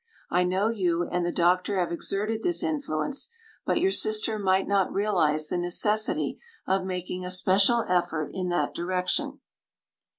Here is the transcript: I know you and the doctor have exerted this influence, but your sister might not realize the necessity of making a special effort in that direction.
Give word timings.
I 0.31 0.43
know 0.43 0.69
you 0.71 1.07
and 1.07 1.23
the 1.23 1.31
doctor 1.31 1.79
have 1.79 1.91
exerted 1.91 2.41
this 2.41 2.63
influence, 2.63 3.29
but 3.67 3.79
your 3.79 3.91
sister 3.91 4.39
might 4.39 4.67
not 4.67 4.91
realize 4.91 5.47
the 5.47 5.59
necessity 5.59 6.39
of 6.65 6.83
making 6.85 7.23
a 7.23 7.29
special 7.29 7.85
effort 7.87 8.31
in 8.33 8.49
that 8.49 8.73
direction. 8.73 9.41